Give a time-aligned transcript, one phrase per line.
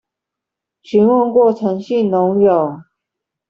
[0.83, 2.81] 詢問過陳姓農友